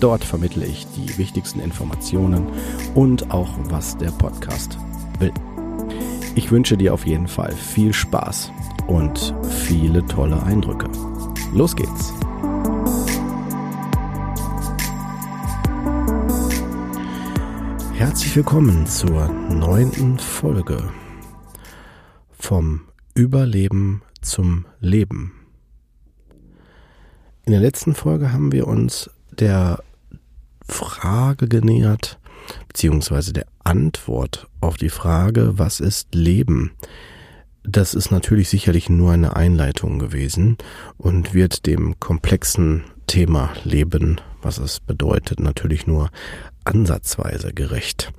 [0.00, 2.46] Dort vermittle ich die wichtigsten Informationen
[2.94, 4.78] und auch, was der Podcast
[5.18, 5.32] will.
[6.34, 8.52] Ich wünsche dir auf jeden Fall viel Spaß
[8.88, 10.86] und viele tolle Eindrücke.
[11.54, 12.12] Los geht's!
[17.94, 20.90] Herzlich willkommen zur neunten Folge
[22.38, 22.82] vom
[23.14, 25.32] Überleben zum Leben.
[27.46, 29.82] In der letzten Folge haben wir uns der
[30.68, 32.18] Frage genähert,
[32.68, 36.72] beziehungsweise der Antwort auf die Frage, was ist Leben?
[37.62, 40.56] Das ist natürlich sicherlich nur eine Einleitung gewesen
[40.96, 46.10] und wird dem komplexen Thema Leben, was es bedeutet, natürlich nur
[46.64, 48.12] ansatzweise gerecht.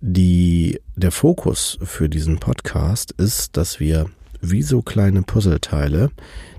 [0.00, 4.06] Die, der Fokus für diesen Podcast ist, dass wir
[4.40, 6.10] wie so kleine Puzzleteile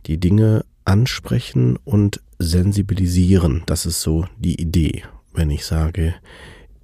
[0.06, 3.64] die Dinge ansprechen und sensibilisieren.
[3.66, 5.04] Das ist so die Idee.
[5.34, 6.14] Wenn ich sage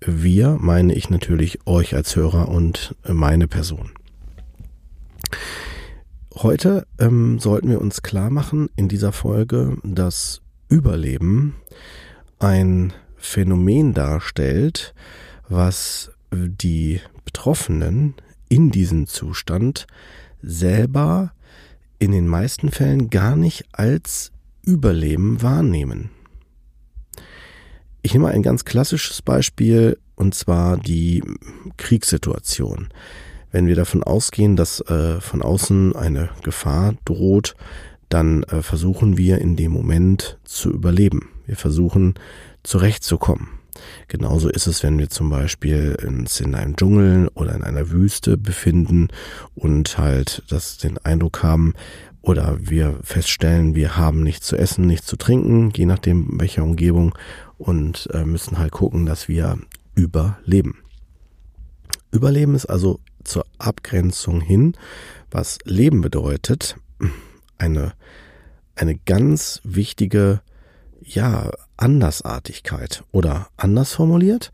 [0.02, 3.92] wir, meine ich natürlich euch als Hörer und meine Person.
[6.36, 11.56] Heute ähm, sollten wir uns klar machen in dieser Folge, dass Überleben
[12.40, 14.94] ein Phänomen darstellt,
[15.50, 18.14] was die Betroffenen
[18.48, 19.86] in diesem Zustand
[20.42, 21.34] selber
[22.00, 24.32] in den meisten Fällen gar nicht als
[24.66, 26.10] Überleben wahrnehmen.
[28.02, 31.24] Ich nehme ein ganz klassisches Beispiel und zwar die
[31.78, 32.90] Kriegssituation.
[33.52, 37.56] Wenn wir davon ausgehen, dass äh, von außen eine Gefahr droht,
[38.08, 41.30] dann äh, versuchen wir in dem Moment zu überleben.
[41.46, 42.14] Wir versuchen
[42.64, 43.59] zurechtzukommen.
[44.08, 48.38] Genauso ist es, wenn wir zum Beispiel uns in einem Dschungel oder in einer Wüste
[48.38, 49.10] befinden
[49.56, 51.74] und halt das den Eindruck haben,
[52.22, 57.18] oder wir feststellen, wir haben nichts zu essen, nichts zu trinken, je nachdem welcher Umgebung
[57.58, 59.58] und äh, müssen halt gucken, dass wir
[59.96, 60.80] überleben.
[62.12, 64.76] Überleben ist also zur Abgrenzung hin,
[65.32, 66.76] was Leben bedeutet,
[67.58, 67.94] eine,
[68.76, 70.42] eine ganz wichtige
[71.02, 74.52] ja, Andersartigkeit oder anders formuliert,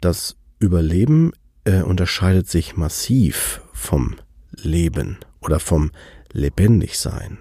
[0.00, 1.32] das Überleben
[1.64, 4.16] äh, unterscheidet sich massiv vom
[4.50, 5.90] Leben oder vom
[6.32, 7.38] Lebendigsein.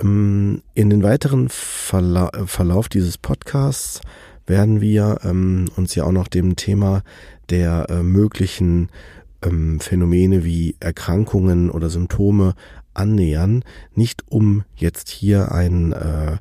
[0.00, 4.00] Ähm, in den weiteren Verla Verlauf dieses Podcasts
[4.46, 7.02] werden wir ähm, uns ja auch noch dem Thema
[7.50, 8.88] der äh, möglichen
[9.42, 12.54] ähm, Phänomene wie Erkrankungen oder Symptome
[12.94, 13.64] annähern,
[13.94, 16.36] nicht um jetzt hier ein äh,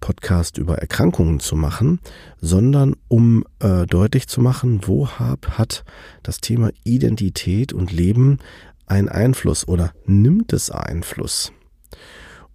[0.00, 2.00] Podcast über Erkrankungen zu machen,
[2.40, 5.84] sondern um äh, deutlich zu machen, wo hab, hat
[6.22, 8.38] das Thema Identität und Leben
[8.86, 11.52] einen Einfluss oder nimmt es Einfluss?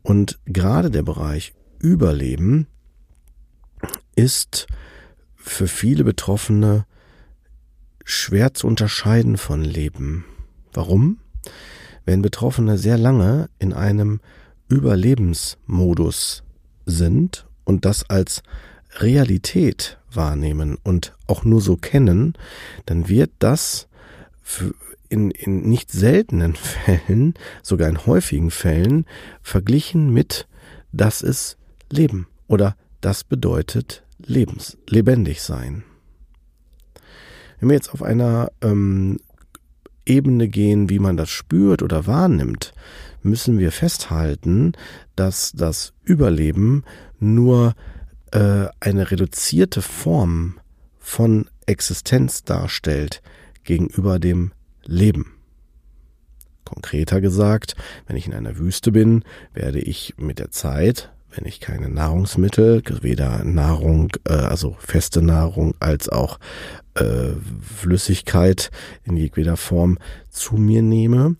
[0.01, 2.67] Und gerade der Bereich Überleben
[4.15, 4.67] ist
[5.35, 6.85] für viele Betroffene
[8.03, 10.25] schwer zu unterscheiden von Leben.
[10.73, 11.19] Warum?
[12.05, 14.21] Wenn Betroffene sehr lange in einem
[14.69, 16.43] Überlebensmodus
[16.91, 18.43] sind und das als
[18.99, 22.33] Realität wahrnehmen und auch nur so kennen,
[22.85, 23.87] dann wird das
[25.09, 29.05] in, in nicht seltenen Fällen, sogar in häufigen Fällen,
[29.41, 30.47] verglichen mit
[30.91, 31.57] das ist
[31.89, 35.83] Leben oder das bedeutet Lebens, lebendig sein.
[37.59, 39.19] Wenn wir jetzt auf einer ähm,
[40.05, 42.73] Ebene gehen, wie man das spürt oder wahrnimmt,
[43.23, 44.73] müssen wir festhalten,
[45.15, 46.83] dass das Überleben
[47.19, 47.75] nur
[48.31, 50.59] äh, eine reduzierte Form
[50.99, 53.21] von Existenz darstellt
[53.63, 54.51] gegenüber dem
[54.83, 55.33] Leben.
[56.65, 57.75] Konkreter gesagt,
[58.07, 59.23] wenn ich in einer Wüste bin,
[59.53, 65.75] werde ich mit der Zeit, wenn ich keine Nahrungsmittel, weder Nahrung, äh, also feste Nahrung
[65.79, 66.39] als auch
[66.95, 67.31] äh,
[67.61, 68.71] Flüssigkeit
[69.03, 69.97] in jedweder Form
[70.29, 71.35] zu mir nehme,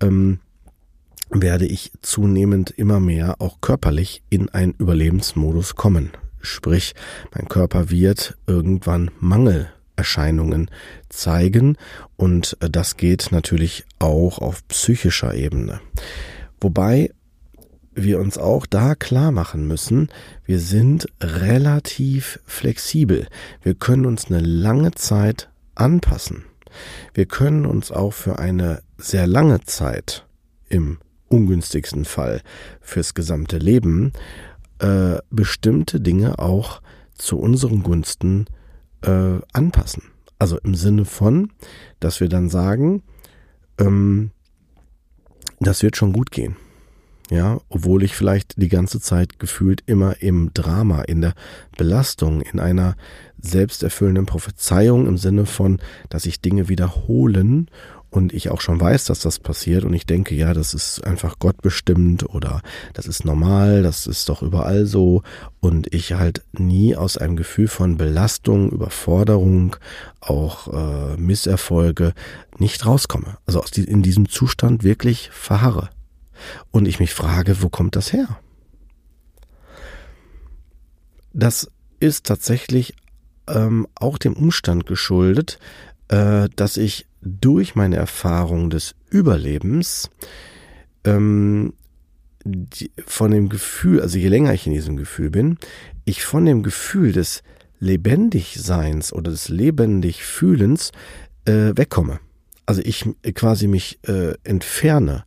[0.00, 0.40] ähm,
[1.30, 6.10] werde ich zunehmend immer mehr auch körperlich in einen Überlebensmodus kommen.
[6.40, 6.94] Sprich,
[7.34, 10.70] mein Körper wird irgendwann Mangelerscheinungen
[11.08, 11.76] zeigen
[12.16, 15.80] und äh, das geht natürlich auch auf psychischer Ebene.
[16.60, 17.10] Wobei
[17.94, 20.08] wir uns auch da klar machen müssen,
[20.44, 23.26] wir sind relativ flexibel.
[23.62, 26.44] Wir können uns eine lange Zeit anpassen.
[27.14, 30.26] Wir können uns auch für eine sehr lange Zeit
[30.68, 30.98] im
[31.28, 32.42] ungünstigsten Fall
[32.80, 34.12] fürs gesamte Leben
[34.78, 36.80] äh, bestimmte Dinge auch
[37.14, 38.46] zu unseren Gunsten
[39.02, 40.04] äh, anpassen.
[40.38, 41.52] Also im Sinne von,
[42.00, 43.02] dass wir dann sagen,
[43.78, 44.30] ähm,
[45.60, 46.56] das wird schon gut gehen.
[47.30, 51.34] Ja, obwohl ich vielleicht die ganze Zeit gefühlt immer im Drama, in der
[51.76, 52.96] Belastung, in einer
[53.38, 55.78] selbsterfüllenden Prophezeiung im Sinne von,
[56.08, 57.70] dass sich Dinge wiederholen
[58.10, 61.38] und ich auch schon weiß, dass das passiert und ich denke, ja, das ist einfach
[61.38, 62.62] Gott bestimmt oder
[62.94, 65.22] das ist normal, das ist doch überall so
[65.60, 69.76] und ich halt nie aus einem Gefühl von Belastung, Überforderung,
[70.20, 72.14] auch äh, Misserfolge
[72.58, 73.36] nicht rauskomme.
[73.46, 75.90] Also aus die, in diesem Zustand wirklich verharre.
[76.70, 78.38] Und ich mich frage, wo kommt das her?
[81.32, 81.70] Das
[82.00, 82.94] ist tatsächlich
[83.48, 85.58] ähm, auch dem Umstand geschuldet,
[86.08, 90.10] äh, dass ich durch meine Erfahrung des Überlebens
[91.04, 91.74] ähm,
[92.44, 95.58] die, von dem Gefühl, also je länger ich in diesem Gefühl bin,
[96.04, 97.42] ich von dem Gefühl des
[97.80, 100.92] Lebendigseins oder des Lebendigfühlens
[101.44, 102.20] äh, wegkomme
[102.68, 105.24] also ich quasi mich äh, entferne,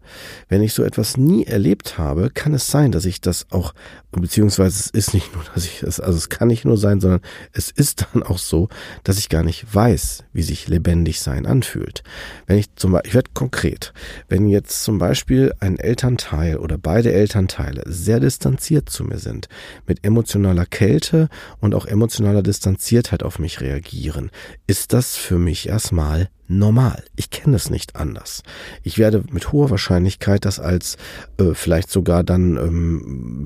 [0.47, 3.73] wenn ich so etwas nie erlebt habe, kann es sein, dass ich das auch,
[4.11, 7.21] beziehungsweise es ist nicht nur, dass ich es, also es kann nicht nur sein, sondern
[7.51, 8.69] es ist dann auch so,
[9.03, 12.03] dass ich gar nicht weiß, wie sich lebendig sein anfühlt.
[12.45, 13.91] Wenn ich zum Beispiel, ich werde konkret,
[14.29, 19.49] wenn jetzt zum Beispiel ein Elternteil oder beide Elternteile sehr distanziert zu mir sind,
[19.87, 21.27] mit emotionaler Kälte
[21.59, 24.29] und auch emotionaler Distanziertheit auf mich reagieren,
[24.67, 27.03] ist das für mich erstmal normal.
[27.15, 28.43] Ich kenne es nicht anders.
[28.83, 30.97] Ich werde mit hoher Wahrscheinlichkeit das als
[31.37, 33.45] äh, vielleicht sogar dann ähm,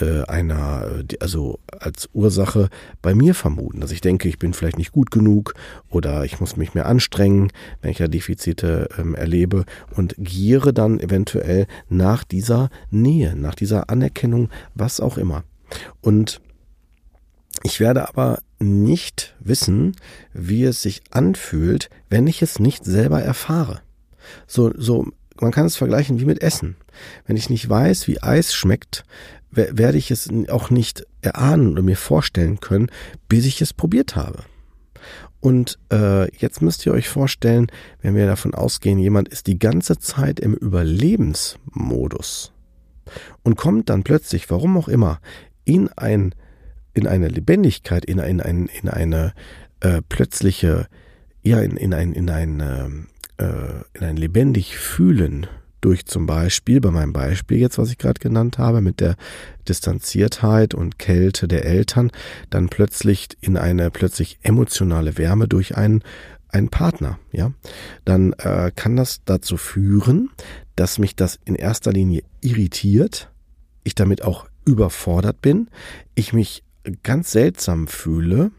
[0.00, 2.68] äh, einer, also als Ursache
[3.00, 5.54] bei mir vermuten, dass ich denke, ich bin vielleicht nicht gut genug
[5.90, 7.50] oder ich muss mich mehr anstrengen,
[7.80, 9.64] wenn ich ja Defizite ähm, erlebe
[9.96, 15.44] und giere dann eventuell nach dieser Nähe, nach dieser Anerkennung, was auch immer.
[16.00, 16.40] Und
[17.62, 19.96] ich werde aber nicht wissen,
[20.32, 23.80] wie es sich anfühlt, wenn ich es nicht selber erfahre.
[24.46, 25.06] So, so,
[25.40, 26.76] man kann es vergleichen wie mit Essen.
[27.26, 29.04] Wenn ich nicht weiß, wie Eis schmeckt,
[29.50, 32.90] werde ich es auch nicht erahnen oder mir vorstellen können,
[33.28, 34.44] bis ich es probiert habe.
[35.40, 37.66] Und äh, jetzt müsst ihr euch vorstellen,
[38.00, 42.52] wenn wir davon ausgehen, jemand ist die ganze Zeit im Überlebensmodus
[43.42, 45.20] und kommt dann plötzlich, warum auch immer,
[45.64, 46.34] in ein
[46.94, 49.32] in eine Lebendigkeit, in, ein, in, in eine
[49.80, 50.86] äh, plötzliche,
[51.42, 53.44] ja, in, in ein, in ein, äh,
[53.94, 55.46] in ein lebendig fühlen
[55.82, 59.16] durch zum Beispiel, bei meinem Beispiel jetzt, was ich gerade genannt habe, mit der
[59.68, 62.10] Distanziertheit und Kälte der Eltern,
[62.50, 66.02] dann plötzlich in eine plötzlich emotionale Wärme durch einen,
[66.48, 67.52] einen Partner, ja,
[68.04, 70.30] dann äh, kann das dazu führen,
[70.76, 73.30] dass mich das in erster Linie irritiert,
[73.82, 75.68] ich damit auch überfordert bin,
[76.14, 76.62] ich mich
[77.02, 78.50] ganz seltsam fühle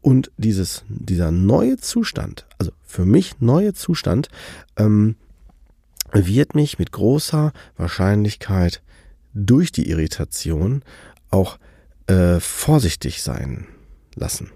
[0.00, 4.28] und dieses, dieser neue Zustand, also für mich neue Zustand,
[4.76, 5.16] ähm,
[6.12, 8.82] wird mich mit großer Wahrscheinlichkeit
[9.34, 10.82] durch die Irritation
[11.30, 11.58] auch
[12.06, 13.66] äh, vorsichtig sein
[14.16, 14.50] lassen.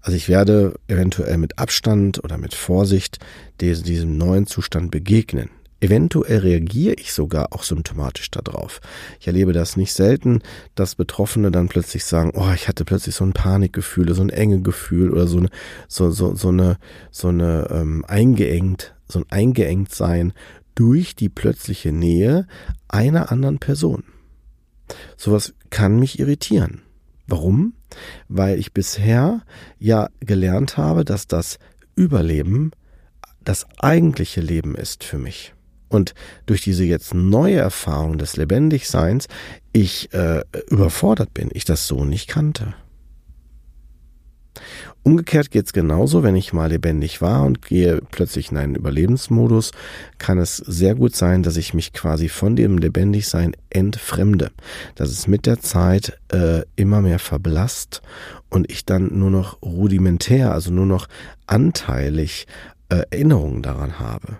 [0.00, 3.18] Also ich werde eventuell mit Abstand oder mit Vorsicht
[3.60, 5.50] diesem neuen Zustand begegnen.
[5.82, 8.80] Eventuell reagiere ich sogar auch symptomatisch darauf.
[9.18, 10.40] Ich erlebe das nicht selten,
[10.76, 14.60] dass Betroffene dann plötzlich sagen, oh, ich hatte plötzlich so ein Panikgefühl, so ein enge
[14.60, 15.48] Gefühl oder so eine,
[15.88, 16.78] so, so, so eine,
[17.10, 20.34] so eine ähm, eingeengt, so ein eingeengt sein
[20.76, 22.46] durch die plötzliche Nähe
[22.86, 24.04] einer anderen Person.
[25.16, 26.82] Sowas kann mich irritieren.
[27.26, 27.74] Warum?
[28.28, 29.42] Weil ich bisher
[29.80, 31.58] ja gelernt habe, dass das
[31.96, 32.70] Überleben
[33.42, 35.54] das eigentliche Leben ist für mich
[35.92, 36.14] und
[36.46, 39.28] durch diese jetzt neue Erfahrung des Lebendigseins
[39.72, 42.74] ich äh, überfordert bin, ich das so nicht kannte.
[45.04, 49.72] Umgekehrt geht's genauso, wenn ich mal lebendig war und gehe plötzlich in einen Überlebensmodus,
[50.18, 54.52] kann es sehr gut sein, dass ich mich quasi von dem Lebendigsein entfremde,
[54.94, 58.00] dass es mit der Zeit äh, immer mehr verblasst
[58.48, 61.08] und ich dann nur noch rudimentär, also nur noch
[61.46, 62.46] anteilig
[62.88, 64.38] äh, Erinnerungen daran habe.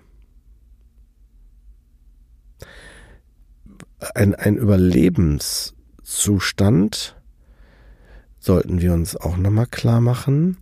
[4.14, 7.16] Ein, ein Überlebenszustand,
[8.38, 10.58] sollten wir uns auch nochmal klar machen,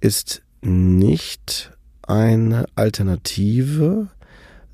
[0.00, 4.08] ist nicht eine Alternative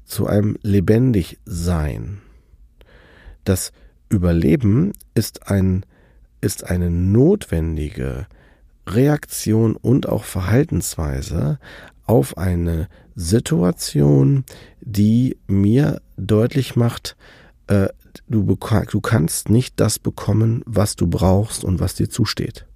[0.04, 2.20] zu einem Lebendigsein.
[3.44, 3.72] Das
[4.08, 5.84] Überleben ist ein,
[6.40, 8.26] ist eine notwendige
[8.86, 11.58] Reaktion und auch Verhaltensweise
[12.06, 14.44] auf eine Situation,
[14.80, 17.16] die mir deutlich macht,
[17.70, 17.88] äh,
[18.28, 22.66] du, du kannst nicht das bekommen, was du brauchst und was dir zusteht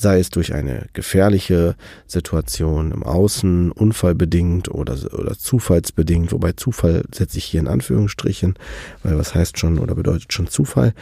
[0.00, 1.76] sei es durch eine gefährliche
[2.06, 8.54] Situation im Außen, unfallbedingt oder, oder zufallsbedingt, wobei Zufall setze ich hier in Anführungsstrichen,
[9.02, 10.94] weil was heißt schon oder bedeutet schon Zufall,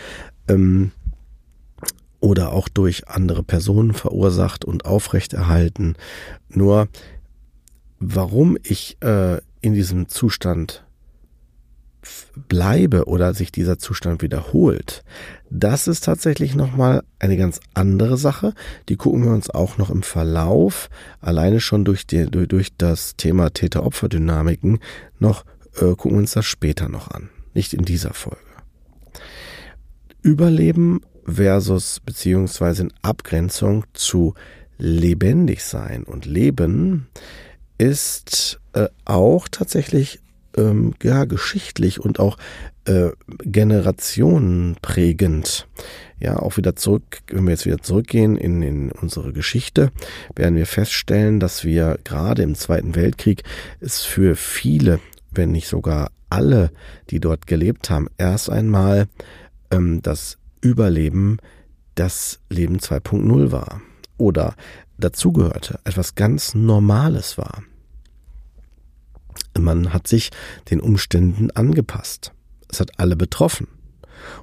[0.49, 0.91] ähm,
[2.19, 5.95] oder auch durch andere Personen verursacht und aufrechterhalten.
[6.49, 6.89] Nur
[8.01, 10.85] warum ich äh, in diesem Zustand
[12.49, 15.05] bleibe oder sich dieser Zustand wiederholt,
[15.51, 18.55] das ist tatsächlich nochmal eine ganz andere Sache.
[18.89, 20.91] Die gucken wir uns auch noch im Verlauf,
[21.21, 24.79] alleine schon durch, die, durch das Thema Täter-Opfer-Dynamiken,
[25.19, 25.45] noch
[25.77, 27.31] äh, gucken wir uns das später noch an.
[27.55, 28.39] Nicht in dieser Folge.
[30.23, 34.35] Überleben versus beziehungsweise in Abgrenzung zu
[34.79, 37.09] lebendig sein und leben
[37.79, 40.21] ist äh, auch tatsächlich
[40.59, 42.37] ähm, ja, geschichtlich und auch
[42.85, 43.09] äh,
[43.45, 45.67] generationenprägend.
[46.21, 49.93] Ja, auch wieder zurück, wenn wir jetzt wieder zurückgehen in, in unsere Geschichte,
[50.35, 53.45] werden wir feststellen, dass wir gerade im Zweiten Weltkrieg
[53.81, 54.99] es für viele,
[55.31, 56.73] wenn nicht sogar alle,
[57.11, 59.07] die dort gelebt haben, erst einmal
[59.71, 61.39] ähm, das Überleben
[61.95, 63.81] das Leben 2.0 war
[64.19, 64.55] oder
[64.99, 67.63] dazugehörte, etwas ganz Normales war.
[69.59, 70.31] Man hat sich
[70.71, 72.33] den Umständen angepasst.
[72.69, 73.69] Es hat alle betroffen.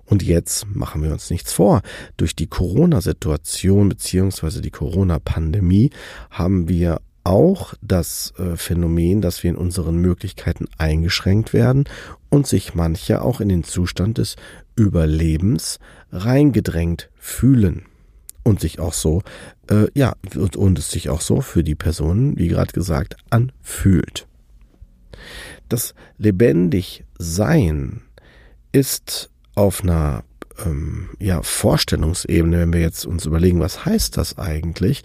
[0.05, 1.81] Und jetzt machen wir uns nichts vor.
[2.17, 5.91] Durch die Corona-Situation beziehungsweise die Corona-Pandemie
[6.29, 11.85] haben wir auch das äh, Phänomen, dass wir in unseren Möglichkeiten eingeschränkt werden
[12.29, 14.35] und sich manche auch in den Zustand des
[14.75, 15.79] Überlebens
[16.11, 17.85] reingedrängt fühlen
[18.43, 19.23] und sich auch so,
[19.69, 24.27] äh, ja, und es sich auch so für die Personen, wie gerade gesagt, anfühlt.
[25.69, 28.01] Das lebendig Sein
[28.71, 30.23] ist auf einer
[30.65, 35.03] ähm, ja, Vorstellungsebene, wenn wir jetzt uns überlegen, was heißt das eigentlich,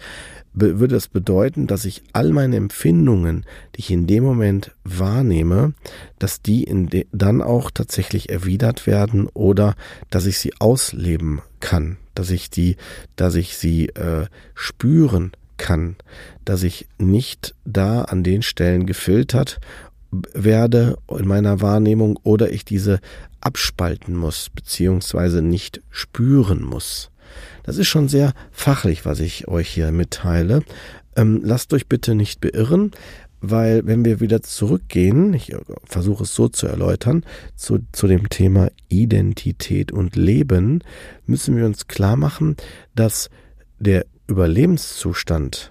[0.53, 5.73] würde es bedeuten, dass ich all meine Empfindungen, die ich in dem Moment wahrnehme,
[6.19, 6.67] dass die
[7.11, 9.75] dann auch tatsächlich erwidert werden oder
[10.09, 12.75] dass ich sie ausleben kann, dass ich die,
[13.15, 15.95] dass ich sie äh, spüren kann,
[16.43, 19.59] dass ich nicht da an den Stellen gefiltert
[20.11, 22.99] werde in meiner Wahrnehmung oder ich diese
[23.39, 27.11] abspalten muss, beziehungsweise nicht spüren muss.
[27.63, 30.63] Das ist schon sehr fachlich, was ich euch hier mitteile.
[31.15, 32.91] Ähm, lasst euch bitte nicht beirren,
[33.41, 37.25] weil wenn wir wieder zurückgehen, ich versuche es so zu erläutern,
[37.55, 40.83] zu, zu dem Thema Identität und Leben,
[41.25, 42.55] müssen wir uns klar machen,
[42.95, 43.29] dass
[43.79, 45.70] der Überlebenszustand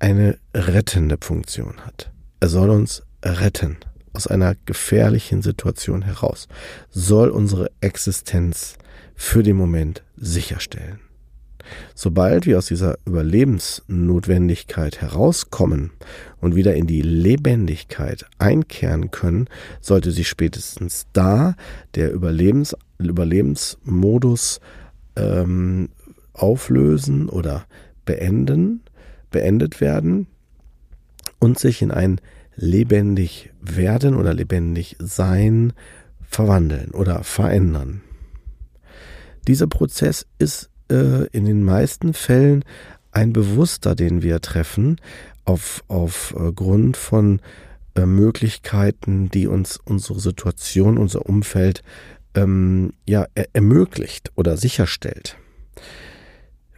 [0.00, 2.10] eine rettende Funktion hat.
[2.40, 3.76] Er soll uns retten
[4.12, 6.48] aus einer gefährlichen Situation heraus,
[6.90, 8.76] soll unsere Existenz
[9.14, 10.98] für den Moment sicherstellen.
[11.94, 15.92] Sobald wir aus dieser Überlebensnotwendigkeit herauskommen
[16.40, 19.46] und wieder in die Lebendigkeit einkehren können,
[19.80, 21.54] sollte sich spätestens da
[21.94, 24.60] der Überlebens, Überlebensmodus
[25.16, 25.90] ähm,
[26.32, 27.66] auflösen oder
[28.04, 28.82] beenden,
[29.30, 30.26] beendet werden
[31.38, 32.20] und sich in ein
[32.56, 35.72] lebendig werden oder lebendig sein
[36.22, 38.02] verwandeln oder verändern.
[39.48, 42.64] Dieser Prozess ist äh, in den meisten Fällen
[43.12, 45.00] ein bewusster, den wir treffen,
[45.44, 47.40] auf, auf äh, von
[47.94, 51.82] äh, Möglichkeiten, die uns unsere Situation, unser Umfeld
[52.34, 55.36] ähm, ja, er ermöglicht oder sicherstellt.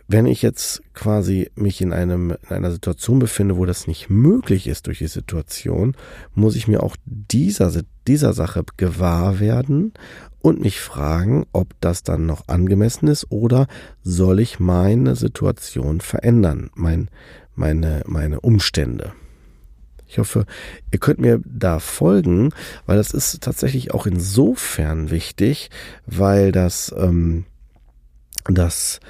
[0.09, 4.67] Wenn ich jetzt quasi mich in, einem, in einer Situation befinde, wo das nicht möglich
[4.67, 5.97] ist durch die Situation,
[6.35, 7.73] muss ich mir auch dieser,
[8.07, 9.93] dieser Sache gewahr werden
[10.41, 13.67] und mich fragen, ob das dann noch angemessen ist oder
[14.03, 17.09] soll ich meine Situation verändern, mein,
[17.55, 19.13] meine, meine Umstände.
[20.13, 20.45] Ich hoffe,
[20.91, 22.51] ihr könnt mir da folgen,
[22.85, 25.71] weil das ist tatsächlich auch insofern wichtig,
[26.05, 27.47] weil das, ähm,
[28.45, 29.01] das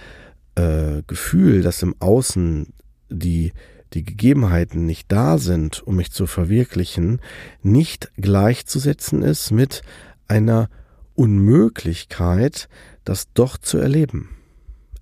[0.55, 2.73] äh, Gefühl, dass im Außen
[3.09, 3.53] die,
[3.93, 7.21] die Gegebenheiten nicht da sind, um mich zu verwirklichen,
[7.63, 9.83] nicht gleichzusetzen ist mit
[10.29, 10.69] einer
[11.15, 12.69] Unmöglichkeit,
[13.05, 14.31] das doch zu erleben.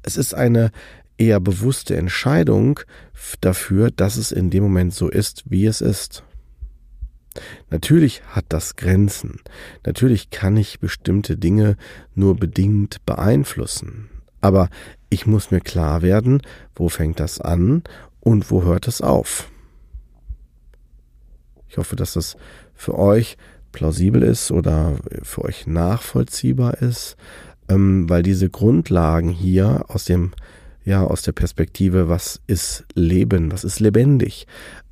[0.03, 0.71] Es ist eine
[1.19, 2.81] eher bewusste Entscheidung
[3.41, 6.25] dafür, dass es in dem Moment so ist, wie es ist.
[7.69, 9.41] Natürlich hat das Grenzen.
[9.85, 11.77] Natürlich kann ich bestimmte Dinge
[12.15, 14.09] nur bedingt beeinflussen.
[14.41, 14.69] Aber
[15.09, 16.43] ich muss mir klar werden,
[16.75, 17.83] wo fängt das an
[18.21, 19.51] und wo hört es auf.
[21.69, 22.37] Ich hoffe, dass das
[22.75, 23.37] für euch
[23.73, 27.17] plausibel ist oder für euch nachvollziehbar ist,
[27.69, 30.33] ähm, weil diese Grundlagen hier aus dem
[30.85, 34.47] ja aus der Perspektive, was ist Leben, was ist lebendig,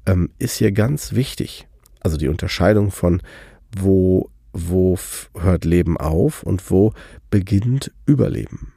[0.07, 1.67] ähm, ist hier ganz wichtig.
[2.01, 3.23] Also die Unterscheidung von
[3.77, 4.99] wo wo
[5.39, 6.93] hört Leben auf und wo
[7.31, 8.73] beginnt Überleben.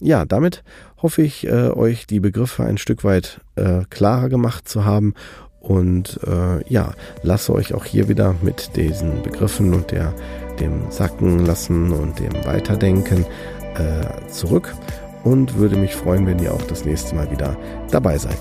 [0.00, 0.64] Ja, damit
[1.02, 5.14] hoffe ich, äh, euch die Begriffe ein Stück weit äh, klarer gemacht zu haben
[5.60, 10.14] und äh, ja, lasse euch auch hier wieder mit diesen Begriffen und der,
[10.58, 13.26] dem Sacken lassen und dem Weiterdenken
[13.74, 14.74] äh, zurück
[15.22, 17.56] und würde mich freuen, wenn ihr auch das nächste Mal wieder
[17.90, 18.38] dabei seid.